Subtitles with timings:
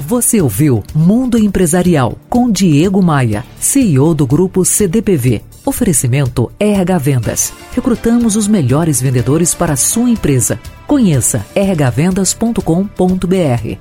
[0.00, 5.42] Você ouviu Mundo Empresarial com Diego Maia, CEO do grupo CDPV.
[5.64, 7.52] Oferecimento RH Vendas.
[7.72, 10.58] Recrutamos os melhores vendedores para a sua empresa.
[10.86, 13.78] Conheça rhvendas.com.br.